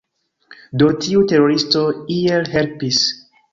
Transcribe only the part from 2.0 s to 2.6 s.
iel